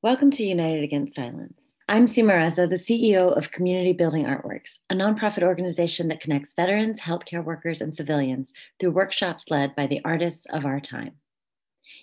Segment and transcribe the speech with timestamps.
[0.00, 1.74] Welcome to United Against Silence.
[1.88, 7.00] I'm Seema Reza, the CEO of Community Building Artworks, a nonprofit organization that connects veterans,
[7.00, 11.14] healthcare workers, and civilians through workshops led by the artists of our time.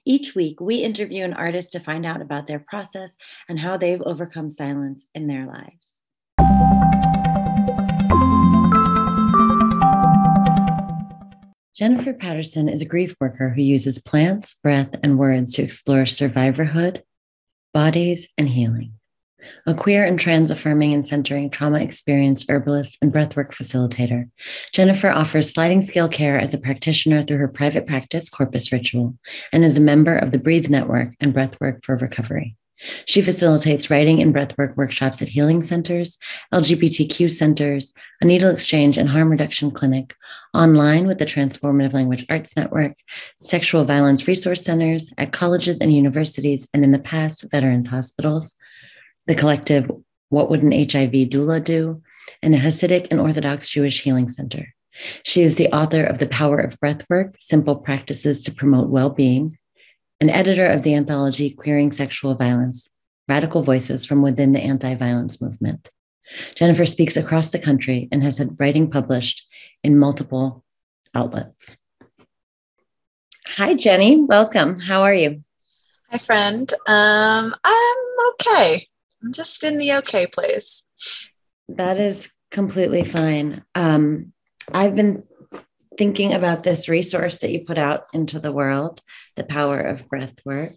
[0.04, 3.16] Each week, we interview an artist to find out about their process
[3.48, 6.02] and how they've overcome silence in their lives.
[11.74, 17.02] Jennifer Patterson is a grief worker who uses plants, breath, and words to explore survivorhood,
[17.76, 18.94] bodies, and healing.
[19.68, 24.30] A queer and trans affirming and centering trauma experienced herbalist and breathwork facilitator,
[24.72, 29.18] Jennifer offers sliding scale care as a practitioner through her private practice, Corpus Ritual,
[29.52, 32.56] and is a member of the Breathe Network and Breathwork for Recovery.
[33.06, 36.18] She facilitates writing and breathwork workshops at healing centers,
[36.54, 40.14] LGBTQ centers, a needle exchange and harm reduction clinic,
[40.54, 42.98] online with the Transformative Language Arts Network,
[43.40, 48.56] sexual violence resource centers, at colleges and universities, and in the past, veterans hospitals,
[49.26, 49.90] the collective
[50.30, 52.02] What Would an HIV Doula Do,
[52.42, 54.74] and a Hasidic and Orthodox Jewish healing center.
[55.24, 59.58] She is the author of The Power of Breathwork Simple Practices to Promote Well Being
[60.26, 62.90] and editor of the anthology Queering Sexual Violence
[63.30, 65.92] Radical Voices from Within the Anti Violence Movement.
[66.56, 69.46] Jennifer speaks across the country and has had writing published
[69.84, 70.64] in multiple
[71.14, 71.78] outlets.
[73.50, 74.20] Hi, Jenny.
[74.20, 74.80] Welcome.
[74.80, 75.44] How are you?
[76.10, 76.74] Hi, friend.
[76.88, 77.98] Um, I'm
[78.32, 78.88] okay.
[79.24, 80.82] I'm just in the okay place.
[81.70, 83.64] That is completely fine.
[83.76, 84.34] Um,
[84.74, 85.22] I've been
[85.98, 89.02] thinking about this resource that you put out into the world,
[89.36, 90.74] The Power of Breath Work.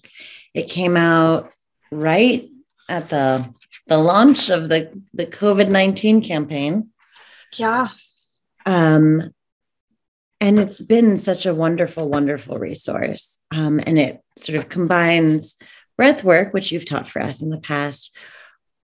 [0.55, 1.53] It came out
[1.91, 2.49] right
[2.89, 3.53] at the
[3.89, 6.91] the launch of the, the COVID-19 campaign.
[7.57, 7.89] Yeah.
[8.67, 9.33] Um,
[10.41, 13.41] and it's been such a wonderful, wonderful resource.
[13.51, 15.57] Um, and it sort of combines
[15.97, 18.15] breath work, which you've taught for us in the past,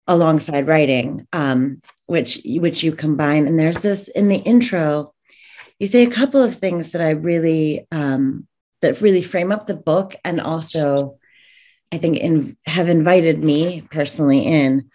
[0.06, 3.46] alongside writing, um, which which you combine.
[3.46, 5.14] And there's this in the intro
[5.80, 8.46] you say a couple of things that I really um,
[8.82, 11.18] that really frame up the book and also
[11.92, 14.90] I think in, have invited me personally in.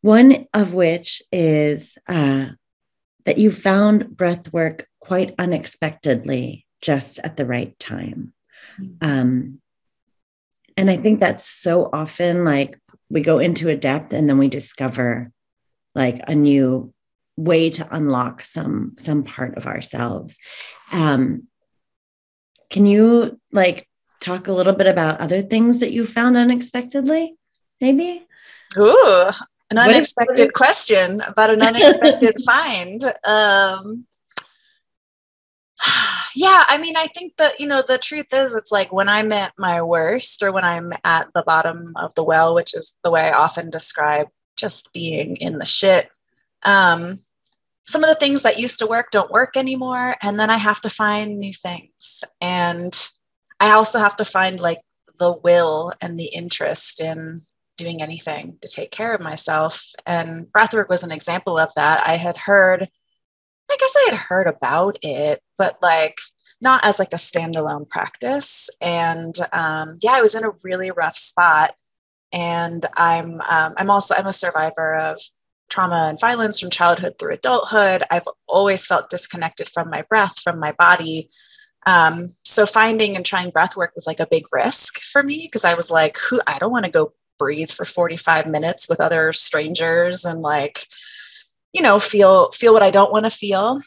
[0.00, 2.46] One of which is uh,
[3.24, 8.32] that you found breath work quite unexpectedly, just at the right time.
[8.80, 9.08] Mm-hmm.
[9.08, 9.60] Um,
[10.76, 12.78] and I think that's so often like
[13.10, 15.30] we go into a depth and then we discover
[15.94, 16.92] like a new
[17.36, 20.38] way to unlock some some part of ourselves.
[20.90, 21.48] Um
[22.70, 23.88] can you like
[24.20, 27.34] talk a little bit about other things that you found unexpectedly
[27.80, 28.26] maybe?
[28.78, 29.30] Ooh,
[29.70, 33.04] an unexpected question about an unexpected find.
[33.24, 34.06] Um
[36.34, 39.32] yeah i mean i think that you know the truth is it's like when i'm
[39.32, 43.10] at my worst or when i'm at the bottom of the well which is the
[43.10, 46.10] way i often describe just being in the shit
[46.64, 47.18] um,
[47.86, 50.16] some of the things that used to work don't work anymore.
[50.22, 52.24] And then I have to find new things.
[52.40, 52.94] And
[53.60, 54.78] I also have to find like
[55.18, 57.40] the will and the interest in
[57.76, 59.92] doing anything to take care of myself.
[60.06, 62.06] And breathwork was an example of that.
[62.06, 62.88] I had heard,
[63.70, 66.16] I guess I had heard about it, but like
[66.60, 68.70] not as like a standalone practice.
[68.80, 71.74] And um, yeah, I was in a really rough spot.
[72.32, 75.20] And I'm um, I'm also I'm a survivor of
[75.68, 78.04] trauma and violence from childhood through adulthood.
[78.10, 81.30] I've always felt disconnected from my breath, from my body.
[81.86, 85.64] Um, so finding and trying breath work was like a big risk for me because
[85.64, 89.32] I was like, who I don't want to go breathe for 45 minutes with other
[89.32, 90.86] strangers and like,
[91.72, 93.80] you know, feel feel what I don't want to feel.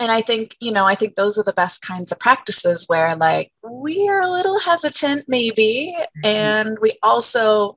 [0.00, 3.14] And I think, you know, I think those are the best kinds of practices where
[3.14, 6.26] like we are a little hesitant maybe mm-hmm.
[6.26, 7.76] and we also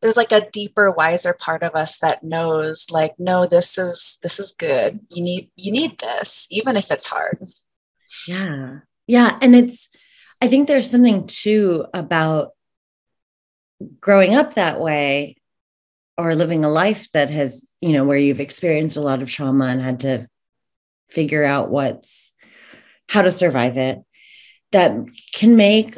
[0.00, 4.38] there's like a deeper wiser part of us that knows like no this is this
[4.38, 5.00] is good.
[5.10, 7.38] You need you need this even if it's hard.
[8.26, 8.80] Yeah.
[9.06, 9.88] Yeah and it's
[10.40, 12.50] i think there's something too about
[14.00, 15.36] growing up that way
[16.16, 19.66] or living a life that has you know where you've experienced a lot of trauma
[19.66, 20.28] and had to
[21.10, 22.32] figure out what's
[23.08, 23.98] how to survive it
[24.72, 24.92] that
[25.32, 25.96] can make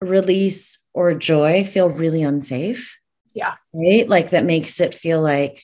[0.00, 2.98] release or joy feel really unsafe.
[3.34, 3.54] Yeah.
[3.72, 4.08] Right.
[4.08, 5.62] Like that makes it feel like,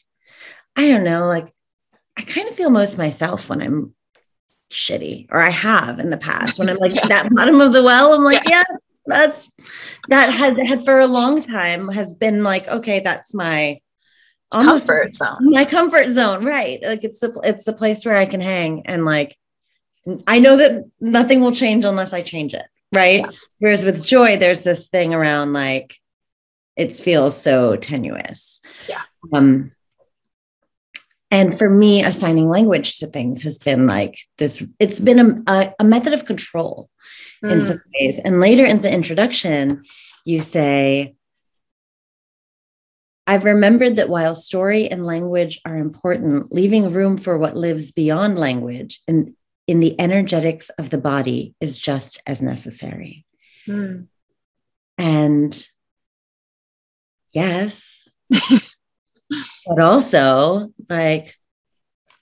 [0.76, 1.52] I don't know, like
[2.16, 3.94] I kind of feel most myself when I'm
[4.70, 7.06] shitty, or I have in the past when I'm like yeah.
[7.08, 8.12] that bottom of the well.
[8.12, 8.62] I'm like, yeah.
[8.68, 9.50] yeah, that's
[10.08, 13.80] that had had for a long time has been like, okay, that's my
[14.52, 15.50] comfort zone.
[15.50, 16.44] My comfort zone.
[16.44, 16.80] Right.
[16.82, 19.36] Like it's the it's the place where I can hang and like
[20.26, 23.20] I know that nothing will change unless I change it right?
[23.20, 23.30] Yeah.
[23.58, 25.96] Whereas with joy, there's this thing around like,
[26.76, 28.60] it feels so tenuous.
[28.88, 29.02] Yeah.
[29.32, 29.72] Um,
[31.30, 35.84] and for me, assigning language to things has been like this, it's been a, a
[35.84, 36.88] method of control
[37.42, 37.50] mm.
[37.50, 38.20] in some ways.
[38.20, 39.82] And later in the introduction,
[40.24, 41.14] you say,
[43.26, 48.38] I've remembered that while story and language are important, leaving room for what lives beyond
[48.38, 49.34] language and
[49.66, 53.24] in the energetics of the body is just as necessary.
[53.66, 54.06] Mm.
[54.98, 55.68] And
[57.32, 61.34] yes, but also like,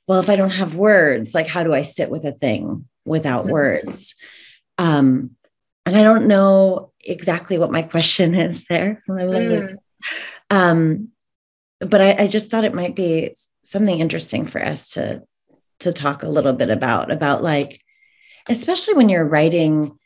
[0.07, 3.45] well, if I don't have words, like, how do I sit with a thing without
[3.45, 3.53] mm-hmm.
[3.53, 4.15] words?
[4.79, 5.37] Um,
[5.87, 9.03] and I don't know exactly what my question is there.
[9.09, 9.77] Mm.
[10.51, 11.09] Um,
[11.81, 15.23] but I, I just thought it might be something interesting for us to
[15.85, 17.81] to talk a little bit about about like
[18.49, 19.99] especially when you're writing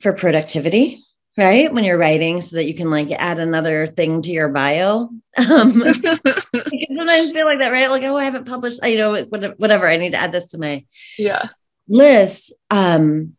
[0.00, 1.02] for productivity
[1.38, 1.72] right?
[1.72, 5.08] When you're writing so that you can like add another thing to your bio.
[5.38, 7.88] Um because sometimes feel like that right?
[7.88, 9.16] Like oh i haven't published you know
[9.56, 10.84] whatever i need to add this to my
[11.16, 11.44] yeah.
[11.86, 12.52] list.
[12.68, 13.36] Um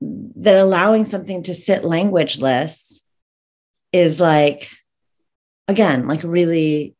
[0.00, 3.00] that allowing something to sit languageless
[3.92, 4.70] is like
[5.68, 6.96] again like really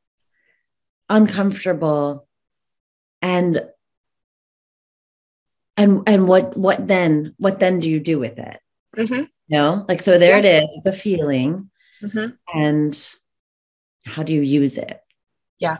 [1.08, 2.27] uncomfortable
[3.22, 3.62] and
[5.76, 8.60] and and what what then what then do you do with it
[8.96, 9.14] mm-hmm.
[9.14, 10.38] you know like so there yeah.
[10.38, 11.70] it is it's a feeling
[12.02, 12.28] mm-hmm.
[12.54, 13.10] and
[14.04, 15.00] how do you use it
[15.58, 15.78] yeah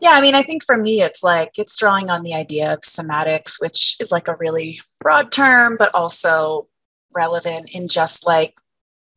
[0.00, 2.80] yeah i mean i think for me it's like it's drawing on the idea of
[2.80, 6.68] somatics which is like a really broad term but also
[7.14, 8.54] relevant in just like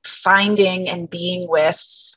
[0.03, 2.08] finding and being with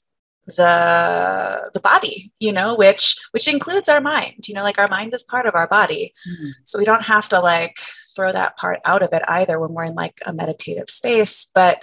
[0.47, 5.15] the the body you know which which includes our mind you know like our mind
[5.15, 6.13] is part of our body.
[6.29, 6.51] Mm-hmm.
[6.65, 7.77] so we don't have to like
[8.15, 11.49] throw that part out of it either when we're in like a meditative space.
[11.55, 11.83] But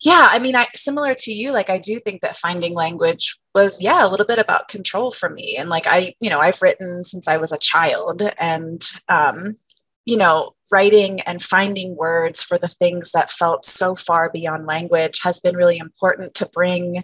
[0.00, 3.82] yeah i mean i similar to you like i do think that finding language was
[3.82, 5.56] yeah a little bit about control for me.
[5.56, 9.56] And like i you know i've written since i was a child and um
[10.04, 15.20] you know writing and finding words for the things that felt so far beyond language
[15.22, 17.02] has been really important to bring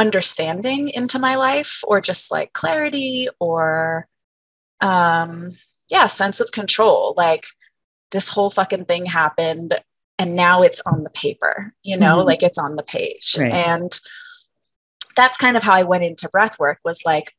[0.00, 4.08] understanding into my life or just like clarity or
[4.80, 5.50] um
[5.90, 7.44] yeah sense of control like
[8.10, 9.78] this whole fucking thing happened
[10.18, 12.28] and now it's on the paper you know mm-hmm.
[12.28, 13.52] like it's on the page right.
[13.52, 14.00] and
[15.16, 17.34] that's kind of how i went into breath work was like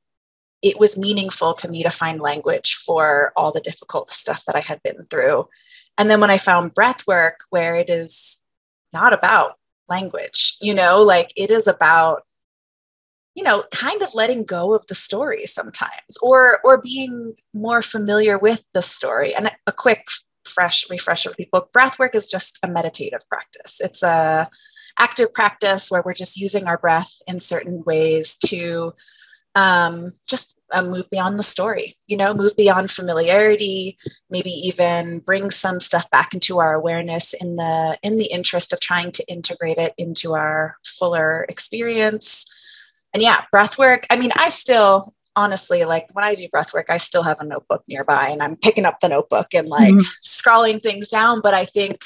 [0.61, 4.59] it was meaningful to me to find language for all the difficult stuff that i
[4.59, 5.47] had been through
[5.97, 8.37] and then when i found breath work where it is
[8.93, 9.53] not about
[9.89, 12.21] language you know like it is about
[13.35, 18.37] you know kind of letting go of the story sometimes or or being more familiar
[18.37, 19.33] with the story.
[19.35, 20.07] And a quick
[20.45, 23.79] fresh refresher for people breath work is just a meditative practice.
[23.79, 24.49] It's a
[24.99, 28.93] active practice where we're just using our breath in certain ways to
[29.55, 33.97] um, just uh, move beyond the story you know move beyond familiarity
[34.29, 38.79] maybe even bring some stuff back into our awareness in the in the interest of
[38.79, 42.45] trying to integrate it into our fuller experience
[43.13, 44.05] and yeah, breath work.
[44.09, 47.45] I mean, I still honestly like when I do breath work, I still have a
[47.45, 50.05] notebook nearby and I'm picking up the notebook and like mm-hmm.
[50.23, 51.41] scrawling things down.
[51.41, 52.01] But I think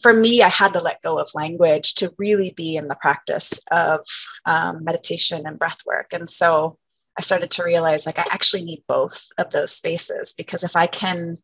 [0.00, 3.60] for me, I had to let go of language to really be in the practice
[3.70, 4.00] of
[4.44, 6.12] um, meditation and breath work.
[6.12, 6.78] And so
[7.16, 10.86] I started to realize like I actually need both of those spaces because if I
[10.86, 11.38] can,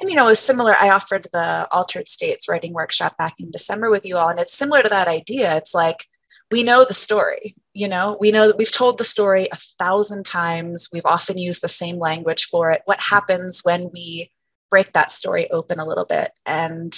[0.00, 0.76] and you know, it's similar.
[0.76, 4.56] I offered the altered states writing workshop back in December with you all, and it's
[4.56, 5.56] similar to that idea.
[5.56, 6.06] It's like
[6.50, 8.16] we know the story you know?
[8.20, 10.88] We know that we've told the story a thousand times.
[10.92, 12.82] We've often used the same language for it.
[12.86, 14.32] What happens when we
[14.68, 16.94] break that story open a little bit and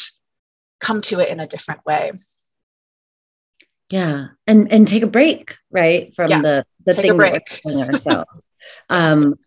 [0.80, 2.12] come to it in a different way?
[3.90, 6.40] Yeah and and take a break right from yeah.
[6.40, 8.42] the the take thing that we're telling ourselves.
[8.88, 9.38] Um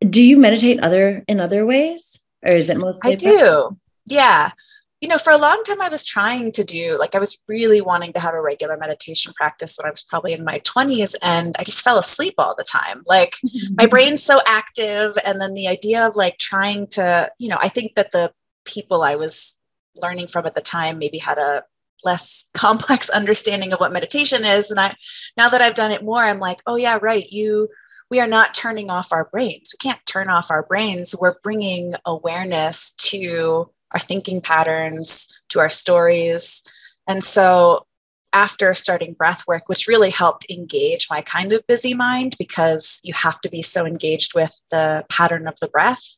[0.00, 2.18] do you meditate other in other ways?
[2.44, 3.76] Or is it mostly i do.
[4.06, 4.52] Yeah
[5.00, 7.80] you know, for a long time, I was trying to do, like, I was really
[7.80, 11.54] wanting to have a regular meditation practice when I was probably in my 20s, and
[11.58, 13.02] I just fell asleep all the time.
[13.06, 13.74] Like, mm-hmm.
[13.78, 15.16] my brain's so active.
[15.24, 18.32] And then the idea of like trying to, you know, I think that the
[18.64, 19.54] people I was
[20.02, 21.64] learning from at the time maybe had a
[22.04, 24.70] less complex understanding of what meditation is.
[24.70, 24.96] And I,
[25.36, 27.30] now that I've done it more, I'm like, oh, yeah, right.
[27.30, 27.68] You,
[28.10, 29.72] we are not turning off our brains.
[29.72, 31.14] We can't turn off our brains.
[31.16, 36.62] We're bringing awareness to, our thinking patterns, to our stories.
[37.06, 37.86] And so
[38.32, 43.14] after starting breath work, which really helped engage my kind of busy mind because you
[43.14, 46.16] have to be so engaged with the pattern of the breath,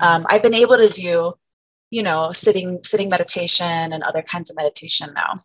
[0.00, 1.34] um, I've been able to do,
[1.90, 5.38] you know, sitting sitting meditation and other kinds of meditation now.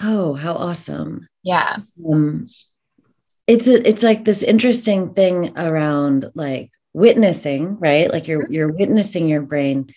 [0.00, 1.26] Oh, how awesome.
[1.42, 1.78] Yeah.
[2.08, 2.48] Um,
[3.46, 8.10] it's a, it's like this interesting thing around like witnessing, right?
[8.12, 9.88] Like you're you're witnessing your brain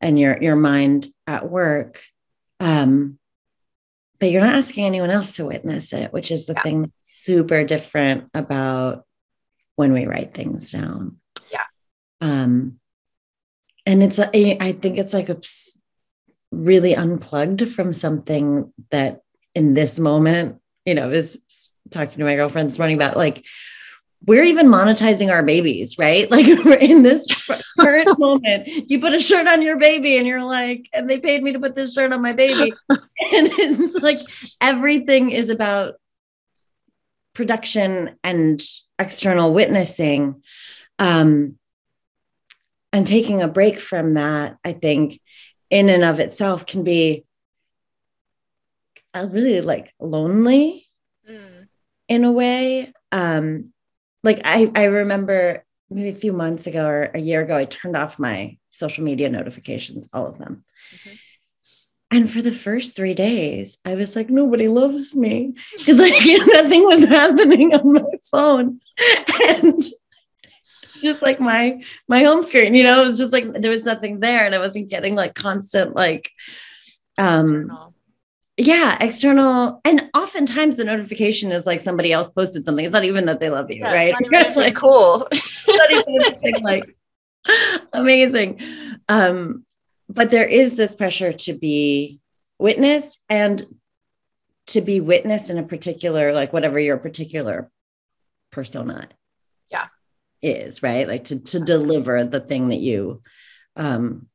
[0.00, 2.02] and your your mind at work.
[2.60, 3.18] Um,
[4.20, 6.62] but you're not asking anyone else to witness it, which is the Yeah.
[6.62, 9.04] thing that's super different about
[9.76, 11.18] when we write things down.
[11.52, 11.62] Yeah.
[12.20, 12.80] Um,
[13.86, 15.38] and it's a- I think it's like a
[16.50, 19.22] really unplugged from something that
[19.54, 21.38] in this moment, you know, is
[21.90, 23.46] talking to my girlfriend this morning about like
[24.26, 26.30] we're even monetizing our babies, right?
[26.30, 27.26] Like in this
[27.78, 28.66] current moment.
[28.90, 31.60] You put a shirt on your baby and you're like, and they paid me to
[31.60, 32.72] put this shirt on my baby.
[32.90, 34.18] and it's like
[34.60, 35.94] everything is about
[37.34, 38.60] production and
[38.98, 40.42] external witnessing.
[40.98, 41.56] Um,
[42.92, 45.20] and taking a break from that, I think,
[45.70, 47.24] in and of itself can be
[49.14, 50.84] really like lonely
[51.28, 51.68] Mm.
[52.08, 52.92] in a way.
[53.12, 53.74] Um,
[54.22, 57.96] like I, I remember maybe a few months ago or a year ago, I turned
[57.96, 60.64] off my social media notifications, all of them.
[60.92, 61.18] Mhm.
[62.10, 66.14] And for the first three days, I was like, nobody loves me because like
[66.46, 68.80] nothing was happening on my phone.
[69.44, 69.82] And
[71.00, 74.20] just like my my home screen, you know, it was just like there was nothing
[74.20, 76.30] there and I wasn't getting like constant like
[77.18, 77.94] um External.
[78.58, 82.84] Yeah external and oftentimes the notification is like somebody else posted something.
[82.84, 84.14] It's not even that they love you Yeah, right?
[84.18, 85.26] it's like, cool.
[85.30, 86.96] it's not even anything, like
[87.92, 88.60] amazing.
[89.08, 89.64] Um
[90.08, 92.18] but there is this pressure to be
[92.58, 93.64] witnessed and
[94.68, 97.70] to be witnessed in a particular like whatever your particular
[98.50, 99.08] persona
[99.70, 99.86] Yeah.
[100.42, 101.06] is right?
[101.06, 103.22] Like to to deliver the thing that you
[103.76, 104.26] um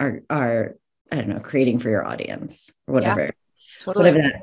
[0.00, 0.76] are are
[1.12, 3.30] i don't know creating for your audience or whatever.
[3.80, 4.04] totally.
[4.12, 4.42] whatever that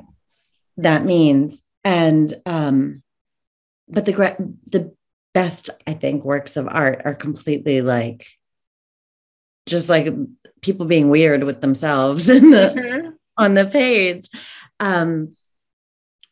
[0.76, 1.62] that means.
[1.84, 3.02] And um
[3.88, 4.12] but the
[4.72, 4.94] the
[5.34, 8.26] best i think works of art are completely like
[9.66, 10.08] just like
[10.62, 13.12] people being weird with themselves in the Mhm.
[13.36, 14.28] on the page.
[14.80, 15.32] Um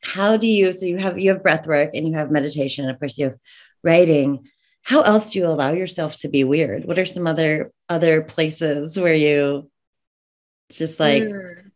[0.00, 2.92] how do you so you have you have breath work and you have meditation and
[2.92, 3.38] of course you have
[3.84, 4.48] writing.
[4.82, 6.84] How else do you allow yourself to be weird?
[6.84, 9.70] What are some other other places where you
[10.72, 11.72] just like Mm.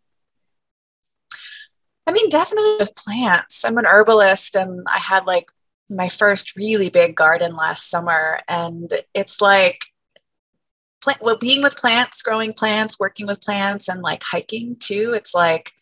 [2.07, 3.65] I mean, definitely with plants.
[3.65, 5.50] I'm an herbalist and I had like
[5.91, 8.41] my first really big garden last summer.
[8.49, 9.87] And it's like
[11.03, 15.15] plant, well, being with plants, growing plants, working with plants, and like hiking too.
[15.17, 15.73] It's like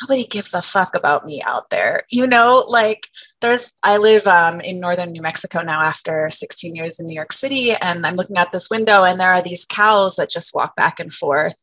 [0.00, 2.04] nobody gives a fuck about me out there.
[2.10, 3.08] You know, like
[3.42, 7.32] there's, I live um, in northern New Mexico now after 16 years in New York
[7.32, 7.72] City.
[7.72, 11.00] And I'm looking out this window and there are these cows that just walk back
[11.00, 11.54] and forth.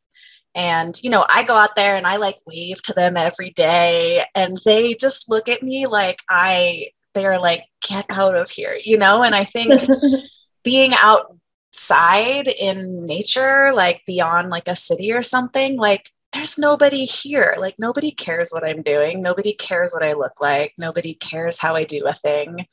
[0.55, 4.23] And, you know, I go out there and I like wave to them every day
[4.35, 8.97] and they just look at me like I, they're like, get out of here, you
[8.97, 9.23] know?
[9.23, 9.81] And I think
[10.63, 17.55] being outside in nature, like beyond like a city or something, like there's nobody here.
[17.59, 19.21] Like nobody cares what I'm doing.
[19.21, 20.73] Nobody cares what I look like.
[20.77, 22.65] Nobody cares how I do a thing.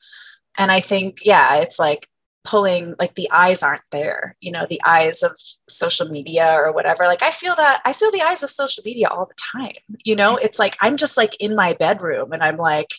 [0.57, 2.07] And I think, yeah, it's like
[2.43, 5.37] pulling, like the eyes aren't there, you know, the eyes of
[5.69, 7.05] social media or whatever.
[7.05, 9.97] Like I feel that, I feel the eyes of social media all the time.
[10.03, 12.89] You know, it's like I'm just like in my bedroom and I'm like,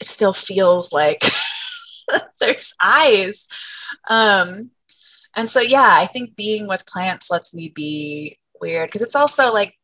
[0.00, 1.24] it still feels like
[2.40, 3.46] there's eyes.
[4.08, 4.70] Um,
[5.34, 9.52] and so, yeah, I think being with plants lets me be weird because it's also
[9.52, 9.74] like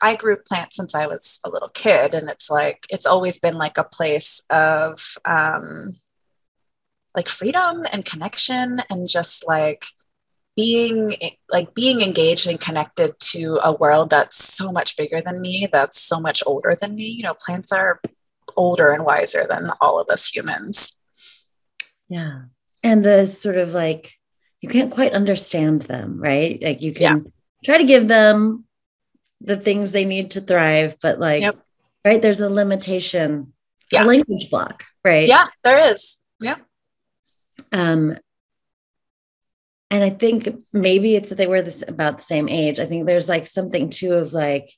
[0.00, 3.56] I grew plants since I was a little kid, and it's like it's always been
[3.56, 5.96] like a place of um,
[7.16, 9.84] like freedom and connection, and just like
[10.54, 11.14] being
[11.50, 16.00] like being engaged and connected to a world that's so much bigger than me, that's
[16.00, 17.04] so much older than me.
[17.08, 18.00] You know, plants are
[18.56, 20.96] older and wiser than all of us humans.
[22.08, 22.42] Yeah.
[22.82, 24.14] And the sort of like,
[24.60, 26.62] you can't quite understand them, right?
[26.62, 27.32] Like you can
[27.64, 28.64] try to give them
[29.40, 31.58] the things they need to thrive, but like, Yep.
[32.04, 33.52] right, there's a limitation,
[33.92, 34.04] Yeah.
[34.04, 35.28] a language block, right?
[35.28, 36.16] Yeah, there is.
[36.40, 36.56] Yeah.
[37.72, 38.16] Um,
[39.90, 42.80] and I think maybe it's that they were this about the same age.
[42.80, 44.70] I think there's like something too of like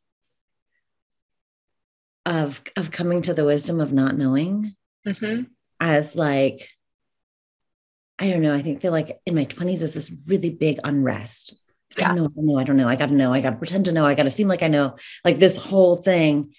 [2.26, 4.75] of of coming to the wisdom of not knowing
[5.07, 5.49] hmm
[5.80, 6.68] as like
[8.18, 8.54] I don't know.
[8.54, 11.54] I think feel like in my 20s is this really big unrest.
[11.97, 12.14] I Yeah.
[12.14, 12.88] don't know, I don't know, I don't know.
[12.88, 15.38] I gotta know, I gotta pretend to know, I gotta seem like I know, like
[15.38, 16.52] this whole thing.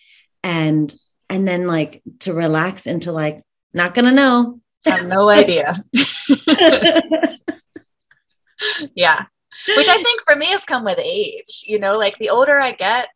[0.43, 0.93] And
[1.29, 3.41] and then like to relax into like,
[3.73, 4.61] not gonna know.
[4.85, 5.83] I have no idea.
[8.95, 9.25] yeah.
[9.75, 11.63] Which I think for me has come with age.
[11.65, 13.09] You know, like the older I get,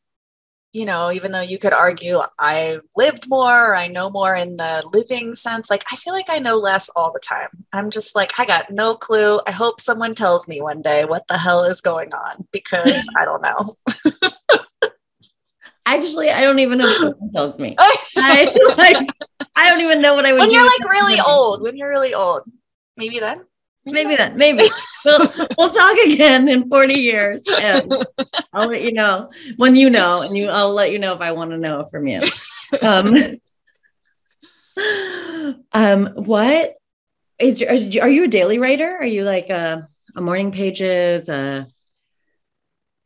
[0.74, 4.84] you know, even though you could argue I lived more, I know more in the
[4.91, 7.50] living sense, like I feel like I know less all the time.
[7.72, 9.39] I'm just like, I got no clue.
[9.48, 13.24] I hope someone tells me one day what the hell is going on because I
[13.24, 13.77] don't know.
[15.85, 17.75] Actually, I don't even know someone tells me.
[18.17, 19.09] I, like,
[19.55, 22.13] I don't even know what I would when you're like really old, when you're really
[22.13, 22.43] old,
[22.95, 23.45] maybe then.
[23.85, 24.63] Maybe then, maybe
[25.03, 25.19] we'll,
[25.57, 27.91] we'll talk again in 40 years and
[28.53, 31.33] I'll let you know when you know, and you, I'll let you know if I
[31.33, 32.21] want to know from you.
[32.81, 33.13] Um,
[35.73, 36.75] um, what
[37.39, 37.71] is your,
[38.01, 38.95] are you a daily writer?
[38.95, 39.85] Are you like a,
[40.15, 41.27] a morning pages?
[41.27, 41.65] Uh,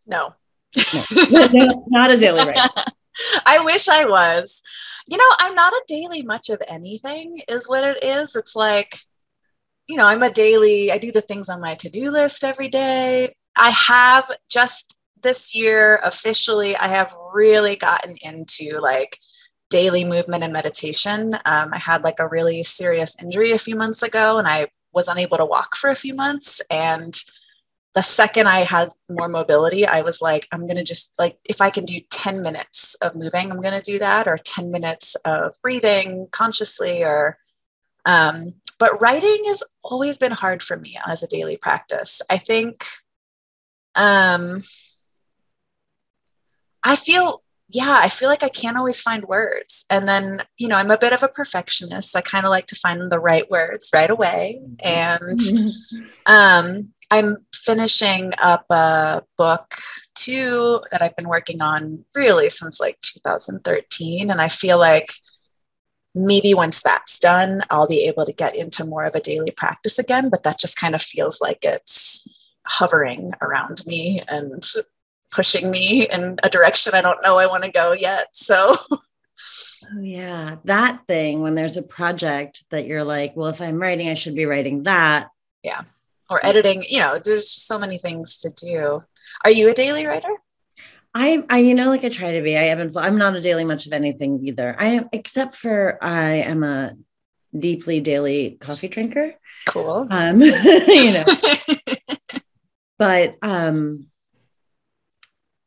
[0.06, 0.34] no,
[1.54, 2.62] no, not a daily writer.
[3.46, 4.62] I wish I was.
[5.08, 8.36] You know, I'm not a daily much of anything, is what it is.
[8.36, 9.00] It's like,
[9.88, 12.68] you know, I'm a daily, I do the things on my to do list every
[12.68, 13.34] day.
[13.56, 19.18] I have just this year officially, I have really gotten into like
[19.70, 21.36] daily movement and meditation.
[21.46, 25.08] Um, I had like a really serious injury a few months ago and I was
[25.08, 26.62] unable to walk for a few months.
[26.70, 27.14] And
[27.98, 31.62] the second I had more mobility, I was like, I'm going to just like, if
[31.62, 35.16] I can do 10 minutes of moving, I'm going to do that, or 10 minutes
[35.26, 37.40] of breathing consciously, or
[38.06, 42.22] um, but writing has always been hard for me as a daily practice.
[42.30, 42.86] I think
[43.96, 44.62] um,
[46.84, 49.86] I feel, yeah, I feel like I can't always find words.
[49.90, 52.12] And then, you know, I'm a bit of a perfectionist.
[52.12, 54.62] So I kind of like to find the right words right away.
[54.84, 55.42] And
[56.28, 59.80] um, I'm finishing up a book
[60.16, 64.30] too that I've been working on really since like 2013.
[64.30, 65.14] And I feel like
[66.14, 70.00] maybe once that's done, I'll be able to get into more of a daily practice
[70.00, 70.30] again.
[70.30, 72.28] But that just kind of feels like it's
[72.66, 74.64] hovering around me and
[75.32, 78.28] pushing me in a direction I don't know I want to go yet.
[78.34, 79.00] So, oh,
[80.02, 84.14] yeah, that thing when there's a project that you're like, well, if I'm writing, I
[84.14, 85.30] should be writing that.
[85.64, 85.82] Yeah.
[86.30, 89.02] Or editing, you know, there's so many things to do.
[89.44, 90.36] Are you a daily writer?
[91.14, 92.58] I, I, you know, like I try to be.
[92.58, 92.96] I haven't.
[92.98, 94.76] I'm not a daily much of anything either.
[94.78, 96.94] I am, except for I am a
[97.58, 99.34] deeply daily coffee drinker.
[99.68, 100.08] Cool.
[100.12, 101.24] Um, you know,
[103.00, 104.08] but um,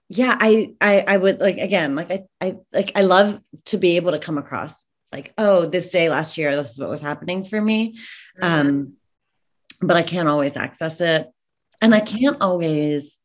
[0.09, 3.97] yeah, I, I, I would like again, like I, I, like I love to be
[3.97, 7.45] able to come across like, oh, this day last year, this is what was happening
[7.45, 7.97] for me.
[8.41, 8.45] Mm-hmm.
[8.45, 8.93] Um,
[9.81, 11.29] but I can't always access it,
[11.81, 13.19] and I can't always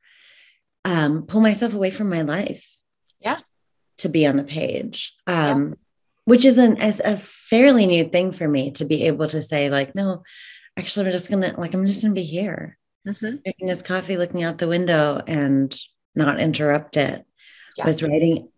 [0.86, 2.70] um, pull myself away from my life.
[3.20, 3.40] Yeah.
[4.00, 5.16] To be on the page.
[5.28, 5.76] Um, yeah.
[6.26, 9.70] which is an as a fairly new thing for me to be able to say,
[9.70, 10.24] like, no,
[10.78, 12.78] actually, I'm just gonna like I'm just gonna be here.
[13.08, 13.38] Mm-hmm.
[13.44, 15.78] Drinking this coffee, looking out the window and
[16.16, 17.26] not interrupt it
[17.78, 17.86] yeah.
[17.86, 18.50] with writing.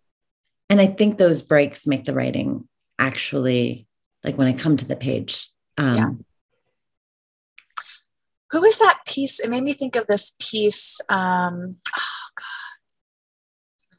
[0.70, 3.86] And I think those breaks make the writing actually
[4.24, 5.50] like when I come to the page.
[5.76, 6.24] Um,
[8.50, 9.38] who is that piece?
[9.38, 11.00] It made me think of this piece.
[11.08, 12.44] Um, oh God,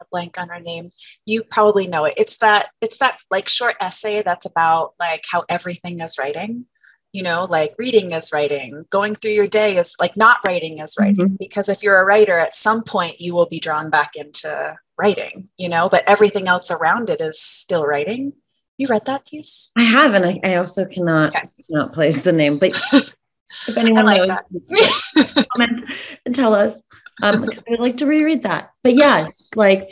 [0.01, 0.87] a blank on her name.
[1.25, 2.15] You probably know it.
[2.17, 2.69] It's that.
[2.81, 6.65] It's that like short essay that's about like how everything is writing.
[7.11, 8.85] You know, like reading is writing.
[8.91, 11.25] Going through your day is like not writing is writing.
[11.25, 11.35] Mm-hmm.
[11.39, 15.49] Because if you're a writer, at some point you will be drawn back into writing.
[15.57, 18.33] You know, but everything else around it is still writing.
[18.77, 19.71] You read that piece?
[19.77, 21.49] I have, and I, I also cannot okay.
[21.67, 22.71] cannot place the name, but
[23.67, 25.83] If anyone like knows, comment
[26.25, 26.83] and tell us.
[27.21, 28.71] Um, because I'd like to reread that.
[28.83, 29.89] But yes, like,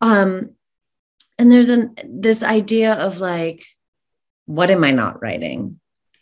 [0.00, 0.50] um,
[1.38, 3.64] and there's an this idea of like,
[4.46, 5.80] what am I not writing?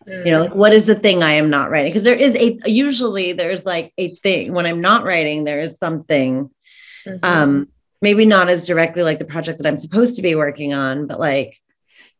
[0.08, 0.26] Mm.
[0.26, 1.92] You know, like what is the thing I am not writing?
[1.92, 5.78] Because there is a usually there's like a thing when I'm not writing, there is
[5.78, 6.50] something.
[7.06, 7.24] Mm-hmm.
[7.24, 7.68] Um,
[8.00, 11.20] maybe not as directly like the project that I'm supposed to be working on, but
[11.20, 11.58] like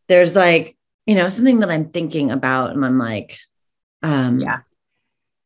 [0.08, 3.38] there's like, you know, something that I'm thinking about and I'm like,
[4.02, 4.60] um, yeah.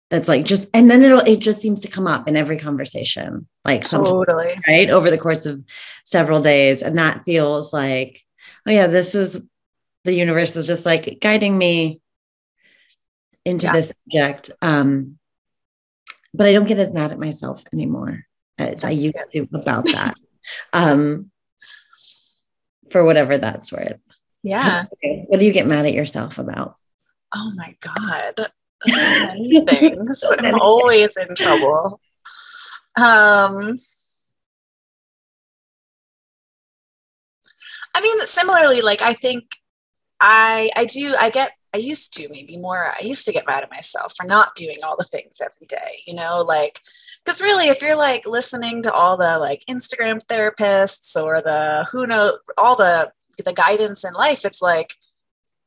[0.09, 3.49] That's like just, and then it'll, it just seems to come up in every conversation,
[3.65, 5.65] like totally right over the course of
[6.05, 6.81] several days.
[6.81, 8.23] And that feels like,
[8.67, 9.41] oh yeah, this is
[10.05, 12.01] the universe is just like guiding me
[13.45, 13.73] into yeah.
[13.73, 14.53] this subject.
[14.63, 15.19] Um,
[16.33, 18.27] but I don't get as mad at myself anymore
[18.59, 19.49] as I used good.
[19.49, 20.15] to about that.
[20.73, 21.33] um,
[22.91, 23.99] for whatever that's worth.
[24.45, 24.85] Yeah.
[24.93, 25.25] Okay.
[25.27, 26.77] What do you get mad at yourself about?
[27.35, 28.51] Oh my God,
[28.87, 30.25] so many things.
[30.39, 32.01] I'm always in trouble.
[32.99, 33.79] Um,
[37.95, 39.45] I mean, similarly, like I think
[40.21, 43.63] I I do I get I used to maybe more I used to get mad
[43.63, 46.81] at myself for not doing all the things every day, you know, like
[47.25, 52.07] because really if you're like listening to all the like instagram therapists or the who
[52.07, 53.11] know all the
[53.45, 54.95] the guidance in life it's like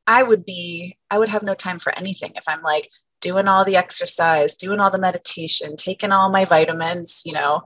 [0.09, 2.89] i would be i would have no time for anything if i'm like
[3.21, 7.61] doing all the exercise doing all the meditation taking all my vitamins you know?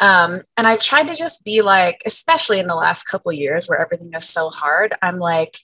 [0.00, 3.80] Um, and i've tried to just be like especially in the last couple years where
[3.80, 5.58] everything is so hard i'm like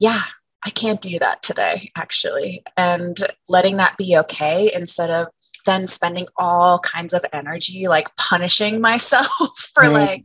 [0.00, 0.22] yeah
[0.64, 2.62] i can't do that today actually.
[2.76, 3.16] And
[3.48, 5.28] letting that be okay instead of
[5.66, 9.28] then spending all kinds of energy like punishing myself
[9.74, 9.92] for right.
[9.92, 10.24] like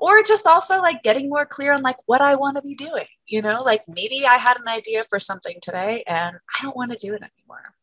[0.00, 3.06] or just also like getting more clear on like what I want to be doing,
[3.28, 6.90] you know, like maybe I had an idea for something today and I don't want
[6.92, 7.74] to do it anymore.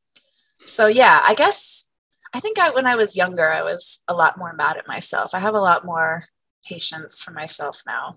[0.66, 1.86] So yeah, I guess
[2.34, 5.34] I think I, when I was younger, I was a lot more mad at myself.
[5.34, 6.26] I have a lot more
[6.68, 8.16] patience for myself now,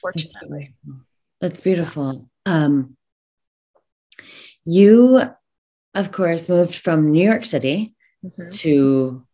[0.00, 0.74] fortunately.
[1.40, 2.28] That's beautiful.
[2.46, 2.96] Um,
[4.64, 5.34] you
[5.94, 8.50] of course, moved from New York City mm-hmm.
[8.56, 9.26] to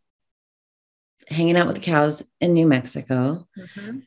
[1.28, 3.98] hanging out with the cows in New Mexico, mm-hmm.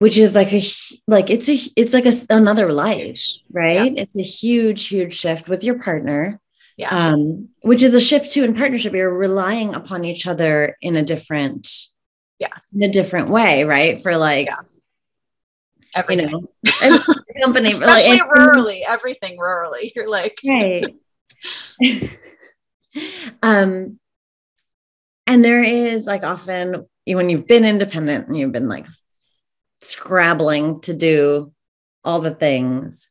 [0.00, 0.62] Which is like a
[1.06, 3.94] like it's a it's like a, another life, right?
[3.94, 4.02] Yeah.
[4.02, 6.40] It's a huge huge shift with your partner.
[6.78, 6.88] Yeah.
[6.88, 8.94] Um, which is a shift too in partnership.
[8.94, 11.68] You're relying upon each other in a different,
[12.38, 14.02] yeah, in a different way, right?
[14.02, 14.60] For like, yeah.
[15.94, 16.30] everything.
[16.30, 16.48] You
[16.80, 16.98] know,
[17.42, 19.92] company, especially like, rurally, everything rurally.
[19.94, 20.96] You're like, right.
[23.42, 24.00] um,
[25.26, 28.86] and there is like often when you've been independent and you've been like
[29.80, 31.52] scrabbling to do
[32.04, 33.10] all the things,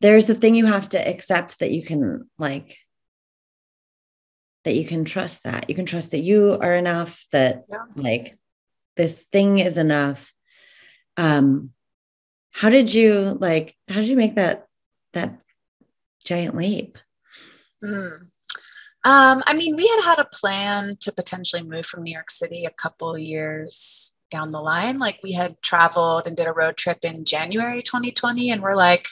[0.00, 2.78] there's a thing you have to accept that you can like
[4.64, 7.84] that you can trust that you can trust that you are enough that yeah.
[7.96, 8.38] like
[8.96, 10.32] this thing is enough
[11.16, 11.70] um
[12.50, 14.66] how did you like how did you make that
[15.14, 15.36] that
[16.24, 16.96] giant leap
[17.82, 18.28] Mm.
[19.04, 22.64] Um, I mean, we had had a plan to potentially move from New York City
[22.64, 24.98] a couple years down the line.
[24.98, 29.06] Like we had traveled and did a road trip in January 2020, and we're like,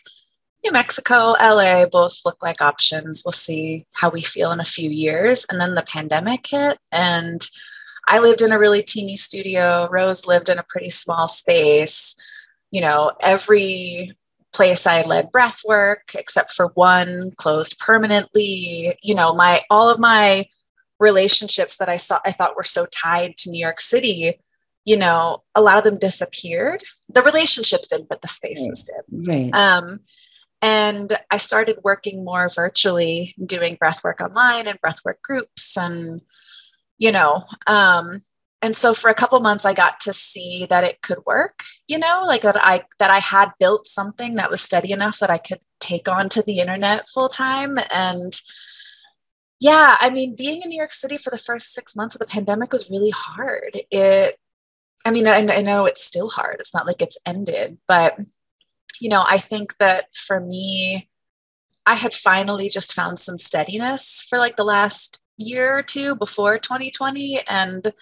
[0.65, 3.23] New Mexico, LA both look like options.
[3.25, 5.47] We'll see how we feel in a few years.
[5.49, 7.41] And then the pandemic hit, and
[8.09, 9.89] I lived in a really teeny studio.
[9.91, 12.17] Rose lived in a pretty small space.
[12.71, 14.17] You know, every
[14.53, 18.99] place I led breath work, except for one closed permanently.
[19.03, 20.47] You know, my all of my
[20.99, 24.41] relationships that I saw I thought were so tied to New York City,
[24.85, 26.83] you know, a lot of them disappeared.
[27.09, 29.29] The relationships did, but the spaces did.
[29.29, 29.55] Right.
[29.55, 30.01] Um,
[30.63, 36.21] and I started working more virtually, doing breathwork online and breathwork groups, and
[36.99, 38.21] you know, um,
[38.63, 41.99] and so for a couple months i got to see that it could work you
[41.99, 45.39] know like that i that i had built something that was steady enough that i
[45.39, 48.41] could take on to the internet full time and
[49.59, 52.27] yeah i mean being in new york city for the first six months of the
[52.27, 54.39] pandemic was really hard it
[55.05, 58.17] i mean I, I know it's still hard it's not like it's ended but
[59.01, 61.09] you know i think that for me
[61.87, 66.59] i had finally just found some steadiness for like the last year or two before
[66.59, 67.93] 2020 and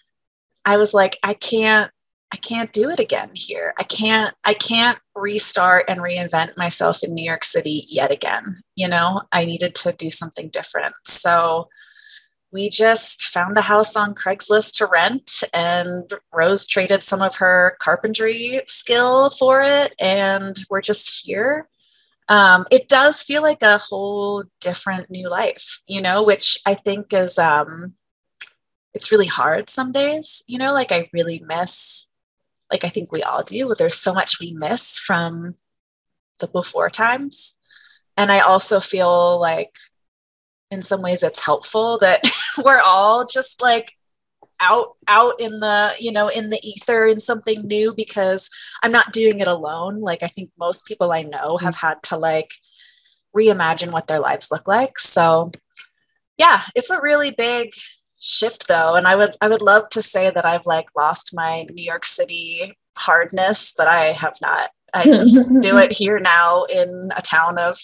[0.69, 1.91] I was like, I can't,
[2.31, 3.73] I can't do it again here.
[3.79, 8.61] I can't, I can't restart and reinvent myself in New York City yet again.
[8.77, 10.95] You know, I needed to do something different.
[11.07, 11.69] So
[12.51, 17.77] we just found a house on Craigslist to rent, and Rose traded some of her
[17.79, 21.69] carpentry skill for it, and we're just here.
[22.29, 27.13] Um, it does feel like a whole different new life, you know, which I think
[27.13, 27.95] is um,
[28.95, 32.07] it's really hard some days, you know, like I really miss,
[32.71, 35.55] like I think we all do, there's so much we miss from
[36.41, 37.55] the before times.
[38.17, 39.77] And I also feel like
[40.71, 42.23] in some ways it's helpful that
[42.65, 43.93] we're all just like
[44.61, 48.49] out out in the you know in the ether in something new because
[48.83, 50.01] i'm not doing it alone.
[50.01, 51.87] Like i think most people i know have mm-hmm.
[51.87, 52.51] had to like
[53.37, 54.99] reimagine what their lives look like.
[54.99, 55.53] So
[56.37, 57.71] yeah it's a really big
[58.21, 58.95] shift though.
[58.95, 62.05] And i would i would love to say that i've like lost my new york
[62.05, 64.71] city hardness but i have not.
[64.93, 67.79] I just do it here now in a town of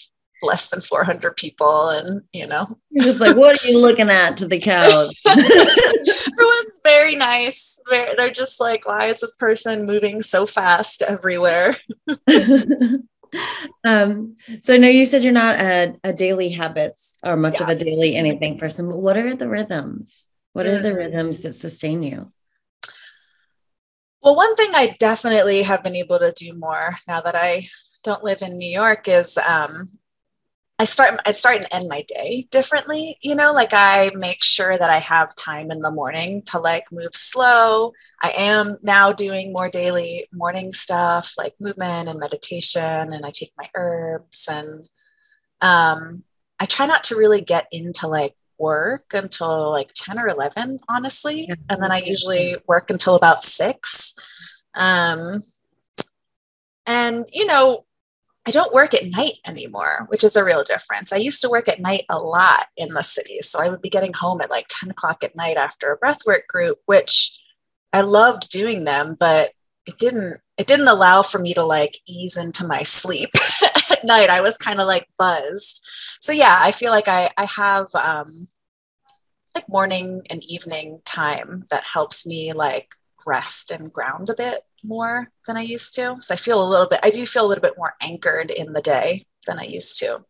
[0.45, 2.77] less than 400 people and you know.
[2.91, 7.79] You're just like what are you looking at to the cows everyone's very nice.
[7.89, 11.75] They're, they're just like why is this person moving so fast everywhere?
[13.83, 17.63] Um so I know you said you're not a, a daily habits or much yeah.
[17.63, 20.27] of a daily anything person but what are the rhythms?
[20.53, 20.95] What are the mm.
[20.95, 22.31] rhythms that sustain you?
[24.21, 27.67] Well one thing i definitely have been able to do more now that i
[28.03, 29.99] don't live in new york is um
[30.77, 34.77] I start I start and end my day differently, you know, like I make sure
[34.77, 37.93] that I have time in the morning to like move slow.
[38.21, 43.53] I am now doing more daily morning stuff like movement and meditation and I take
[43.57, 44.89] my herbs and
[45.61, 46.23] um
[46.59, 51.45] I try not to really get into like work until like 10 or 11 honestly
[51.47, 54.13] yeah, and then I usually work until about 6.
[54.73, 55.41] Um
[56.85, 57.85] and you know
[58.47, 61.11] I don't work at night anymore, which is a real difference.
[61.11, 63.39] I used to work at night a lot in the city.
[63.41, 66.45] So I would be getting home at like 10 o'clock at night after a breathwork
[66.47, 67.39] group, which
[67.91, 69.51] I loved doing them, but
[69.85, 73.29] it didn't it didn't allow for me to like ease into my sleep
[73.89, 74.29] at night.
[74.29, 75.81] I was kind of like buzzed.
[76.21, 78.47] So yeah, I feel like I I have um
[79.55, 82.89] like morning and evening time that helps me like
[83.25, 86.17] rest and ground a bit more than I used to.
[86.21, 88.73] So I feel a little bit, I do feel a little bit more anchored in
[88.73, 90.23] the day than I used to.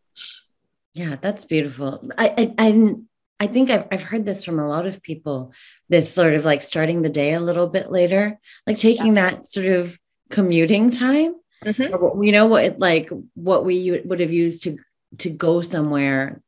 [0.94, 2.08] Yeah, that's beautiful.
[2.16, 2.94] I, I, I,
[3.38, 5.52] I think I've, I've heard this from a lot of people,
[5.90, 9.30] this sort of like starting the day a little bit later, like taking yeah.
[9.30, 9.98] that sort of
[10.30, 11.94] commuting time, mm-hmm.
[11.94, 14.78] or, you know, what like what we would have used to,
[15.18, 16.40] to go somewhere,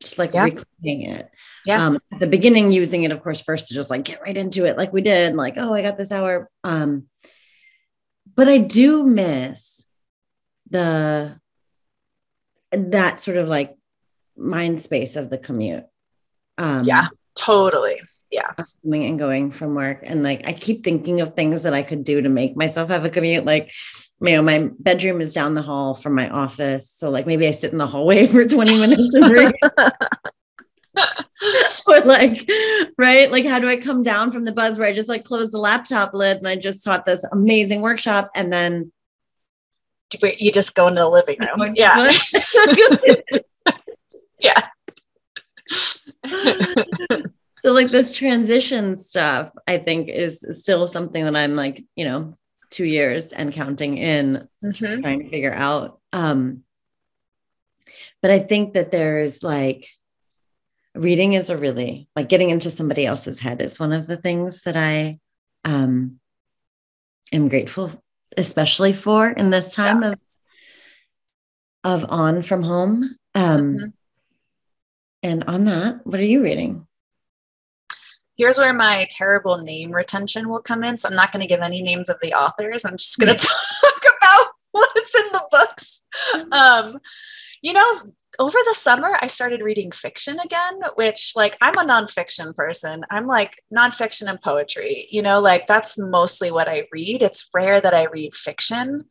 [0.00, 0.44] just like yeah.
[0.44, 1.30] reclaiming it.
[1.66, 1.86] Yeah.
[1.86, 4.64] Um, at the beginning, using it, of course, first to just like get right into
[4.64, 6.48] it, like we did, like, oh, I got this hour.
[6.64, 7.08] Um,
[8.34, 9.86] but I do miss
[10.70, 11.38] the
[12.70, 13.76] that sort of like
[14.36, 15.84] mind space of the commute.
[16.58, 18.00] Um, yeah, totally.
[18.32, 18.50] Yeah.
[18.82, 20.00] Coming and going from work.
[20.02, 23.04] And like, I keep thinking of things that I could do to make myself have
[23.04, 23.44] a commute.
[23.44, 23.72] Like,
[24.22, 26.90] you know, my bedroom is down the hall from my office.
[26.90, 29.14] So like maybe I sit in the hallway for 20 minutes.
[31.86, 32.48] or like,
[32.98, 33.30] right?
[33.30, 35.58] Like, how do I come down from the buzz where I just like close the
[35.58, 38.92] laptop lid and I just taught this amazing workshop and then
[40.38, 41.74] you just go into the living room.
[41.74, 42.10] Yeah.
[44.40, 44.68] yeah.
[46.26, 52.34] so like this transition stuff, I think is still something that I'm like, you know,
[52.70, 55.00] two years and counting in mm-hmm.
[55.00, 56.00] trying to figure out.
[56.12, 56.64] Um,
[58.20, 59.88] but I think that there's like
[60.94, 64.62] reading is a really like getting into somebody else's head is one of the things
[64.62, 65.18] that I
[65.64, 66.20] um,
[67.32, 67.92] am grateful,
[68.36, 70.12] especially for in this time yeah.
[70.12, 70.20] of
[71.84, 73.16] of on from home.
[73.34, 73.84] Um, mm-hmm.
[75.24, 76.86] And on that, what are you reading?
[78.36, 80.98] Here's where my terrible name retention will come in.
[80.98, 82.84] So I'm not going to give any names of the authors.
[82.84, 86.00] I'm just going to talk about what's in the books.
[86.50, 86.98] Um,
[87.62, 87.98] you know,
[88.38, 93.04] over the summer, I started reading fiction again, which, like, I'm a nonfiction person.
[93.10, 97.22] I'm like nonfiction and poetry, you know, like that's mostly what I read.
[97.22, 99.04] It's rare that I read fiction.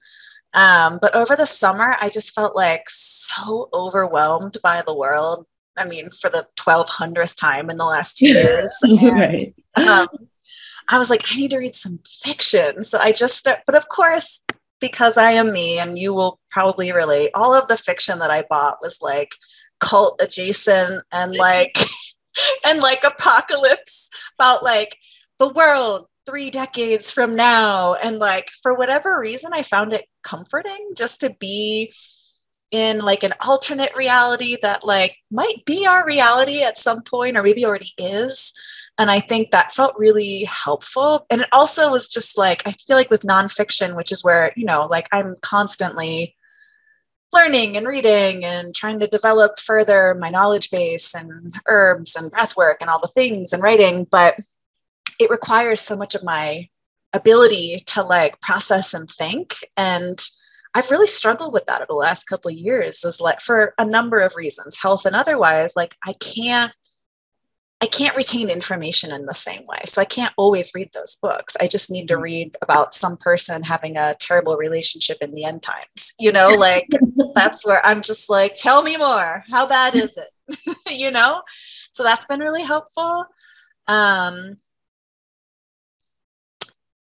[0.53, 5.45] Um, but over the summer, I just felt like so overwhelmed by the world.
[5.77, 8.75] I mean, for the 1200th time in the last two years.
[8.83, 9.53] And, right.
[9.75, 10.07] um,
[10.89, 12.83] I was like, I need to read some fiction.
[12.83, 14.41] So I just, but of course,
[14.81, 17.31] because I am me and you will probably relate.
[17.33, 19.31] All of the fiction that I bought was like
[19.79, 21.77] cult adjacent and like
[22.65, 24.97] and like apocalypse about like
[25.39, 30.91] the world three decades from now and like for whatever reason I found it comforting
[30.95, 31.93] just to be
[32.71, 37.43] in like an alternate reality that like might be our reality at some point or
[37.43, 38.53] maybe already is
[39.01, 41.25] and I think that felt really helpful.
[41.31, 44.63] And it also was just like, I feel like with nonfiction, which is where, you
[44.63, 46.35] know, like I'm constantly
[47.33, 52.55] learning and reading and trying to develop further my knowledge base and herbs and breath
[52.55, 54.05] work and all the things and writing.
[54.11, 54.35] But
[55.19, 56.69] it requires so much of my
[57.11, 59.55] ability to like process and think.
[59.75, 60.23] And
[60.75, 63.83] I've really struggled with that over the last couple of years, is like for a
[63.83, 65.73] number of reasons, health and otherwise.
[65.75, 66.71] Like I can't
[67.83, 69.79] I can't retain information in the same way.
[69.87, 71.57] So I can't always read those books.
[71.59, 72.23] I just need to mm-hmm.
[72.23, 76.13] read about some person having a terrible relationship in the end times.
[76.19, 76.87] You know, like
[77.35, 79.43] that's where I'm just like, tell me more.
[79.49, 80.77] How bad is it?
[80.89, 81.41] you know?
[81.91, 83.25] So that's been really helpful.
[83.87, 84.57] Um,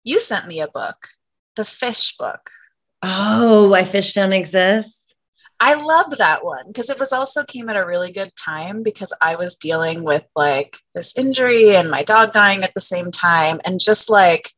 [0.03, 1.09] you sent me a book,
[1.57, 2.51] the fish book.
[3.03, 5.00] Oh, why fish don't exist?
[5.61, 9.13] I loved that one because it was also came at a really good time because
[9.21, 13.61] I was dealing with like this injury and my dog dying at the same time
[13.65, 14.55] and just like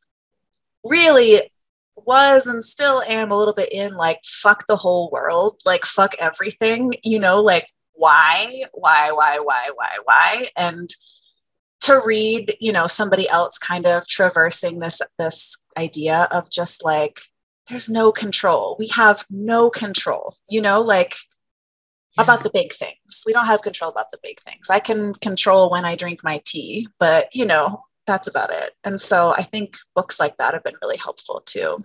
[0.84, 1.50] really
[1.96, 6.14] was and still am a little bit in like fuck the whole world like fuck
[6.18, 7.68] everything you know like
[8.02, 10.48] why why why why why why?
[10.56, 10.90] And
[11.82, 17.20] to read you know somebody else kind of traversing this this idea of just like
[17.68, 18.76] there's no control.
[18.78, 21.16] We have no control, you know, like
[22.16, 22.24] yeah.
[22.24, 23.22] about the big things.
[23.24, 24.68] We don't have control about the big things.
[24.70, 28.72] I can control when I drink my tea, but you know, that's about it.
[28.84, 31.78] And so I think books like that have been really helpful too.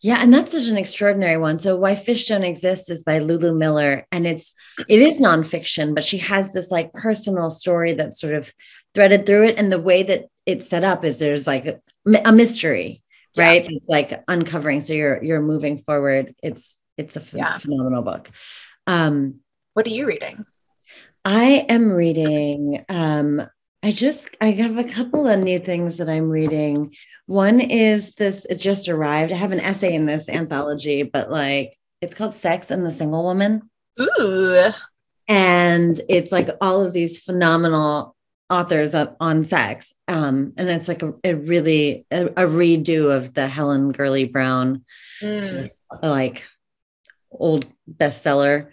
[0.00, 1.58] Yeah, and that's such an extraordinary one.
[1.58, 4.06] So Why Fish Don't Exist is by Lulu Miller.
[4.12, 4.54] And it's
[4.88, 8.52] it is nonfiction, but she has this like personal story that's sort of
[8.94, 9.58] threaded through it.
[9.58, 11.80] And the way that it's set up is there's like a,
[12.24, 13.02] a mystery,
[13.38, 13.62] right?
[13.64, 13.76] Yeah.
[13.76, 14.80] It's like uncovering.
[14.80, 16.34] So you're you're moving forward.
[16.42, 17.58] It's it's a yeah.
[17.58, 18.30] phenomenal book.
[18.86, 19.40] Um,
[19.74, 20.44] what are you reading?
[21.24, 23.46] I am reading um
[23.82, 26.94] I just I have a couple of new things that I'm reading.
[27.26, 29.32] One is this it just arrived.
[29.32, 33.22] I have an essay in this anthology, but like it's called Sex and the Single
[33.22, 33.70] Woman.
[34.00, 34.70] Ooh.
[35.28, 38.16] And it's like all of these phenomenal
[38.50, 39.92] authors on sex.
[40.06, 44.84] Um, and it's like a, a really a, a, redo of the Helen Gurley Brown
[45.22, 45.44] mm.
[45.44, 45.70] sort of,
[46.02, 46.44] like
[47.30, 48.70] old bestseller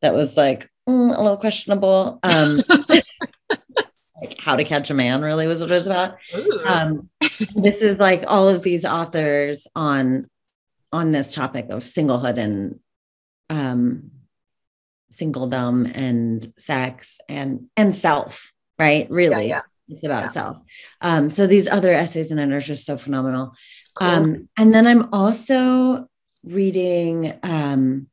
[0.00, 2.18] that was like mm, a little questionable.
[2.22, 2.58] Um
[4.22, 6.16] like how to catch a man really was what it was about
[6.64, 7.08] um,
[7.56, 10.28] this is like all of these authors on
[10.92, 12.78] on this topic of singlehood and
[13.50, 14.10] um
[15.12, 19.94] singledom and sex and and self right really yeah, yeah.
[19.94, 20.28] it's about yeah.
[20.28, 20.58] self
[21.00, 23.54] um so these other essays in it are just so phenomenal
[23.94, 24.08] cool.
[24.08, 26.06] um and then i'm also
[26.44, 28.06] reading um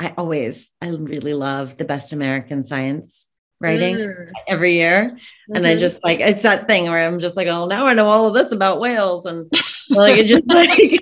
[0.00, 3.28] i always i really love the best american science
[3.60, 4.30] writing mm.
[4.46, 5.04] every year.
[5.04, 5.56] Mm-hmm.
[5.56, 5.80] And I mm-hmm.
[5.80, 8.34] just like it's that thing where I'm just like, oh, now I know all of
[8.34, 9.50] this about whales, and
[9.90, 11.00] like it just like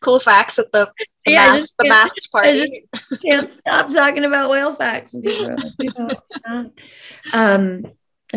[0.00, 0.90] cool facts at the,
[1.24, 2.86] the yeah, mass, the masked party.
[2.94, 6.08] I can't stop talking about whale facts, and people,
[6.48, 6.70] like,
[7.34, 7.86] um.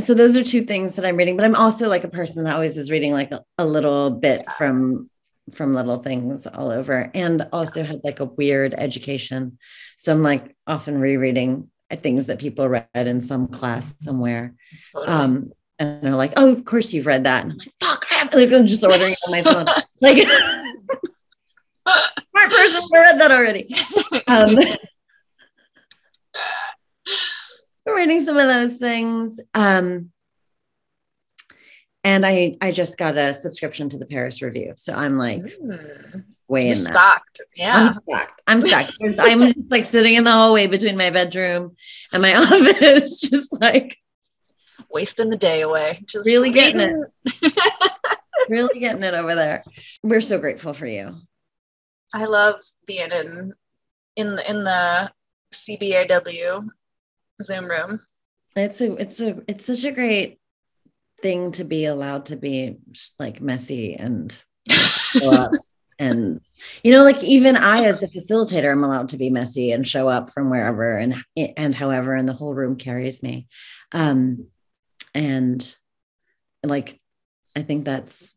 [0.01, 2.53] So those are two things that I'm reading, but I'm also like a person that
[2.53, 5.09] always is reading like a, a little bit from
[5.53, 9.57] from little things all over and also had like a weird education.
[9.97, 14.53] So I'm like often rereading things that people read in some class somewhere.
[14.95, 18.13] Um, and they're like, "Oh, of course you've read that." And I'm like, "Fuck, I
[18.15, 19.65] have." Like, I'm just ordering on my phone.
[19.99, 20.17] like,
[21.87, 23.75] smart person, I read that already.
[24.27, 24.57] Um,
[27.95, 29.39] reading some of those things.
[29.53, 30.11] Um,
[32.03, 36.23] and I I just got a subscription to the Paris Review, so I'm like, mm
[36.51, 37.41] way You're in stocked.
[37.55, 37.93] Yeah.
[37.95, 38.41] I'm stocked.
[38.45, 38.91] I'm stocked.
[39.19, 41.75] I'm just like sitting in the hallway between my bedroom
[42.11, 43.97] and my office, just like
[44.91, 46.03] wasting the day away.
[46.05, 47.53] Just really getting it.
[48.49, 49.63] really getting it over there.
[50.03, 51.15] We're so grateful for you.
[52.13, 53.53] I love being in
[54.15, 55.11] in in the
[55.53, 56.67] CBAW
[57.43, 58.01] Zoom room.
[58.55, 60.39] It's a it's a it's such a great
[61.21, 62.77] thing to be allowed to be
[63.19, 64.37] like messy and
[65.99, 66.41] and
[66.83, 70.07] you know like even i as a facilitator i'm allowed to be messy and show
[70.07, 73.47] up from wherever and and however and the whole room carries me
[73.91, 74.47] um
[75.13, 75.75] and
[76.63, 76.99] like
[77.55, 78.33] i think that's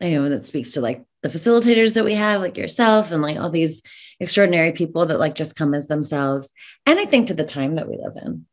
[0.00, 3.38] you know that speaks to like the facilitators that we have like yourself and like
[3.38, 3.82] all these
[4.20, 6.50] extraordinary people that like just come as themselves
[6.86, 8.46] and i think to the time that we live in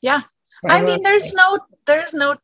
[0.00, 0.20] yeah
[0.68, 2.36] i mean there's no there's no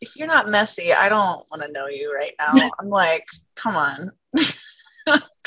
[0.00, 3.76] if you're not messy i don't want to know you right now i'm like come
[3.76, 4.10] on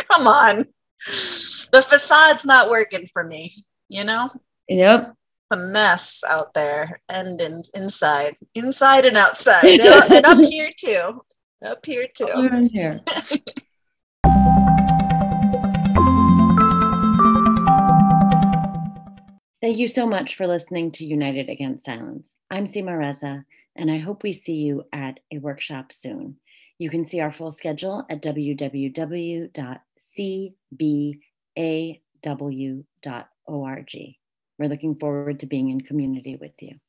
[0.10, 0.66] Come on.
[1.06, 4.30] The facade's not working for me, you know?
[4.68, 5.16] Yep.
[5.50, 11.22] a mess out there and in, inside, inside and outside, and up here too.
[11.64, 12.26] Up here too.
[12.26, 13.02] Up here.
[19.62, 22.34] Thank you so much for listening to United Against Silence.
[22.50, 23.46] I'm Seema Reza,
[23.76, 26.38] and I hope we see you at a workshop soon.
[26.80, 29.52] You can see our full schedule at www.cbaw.org.
[34.58, 36.80] We're looking forward to being in community with you.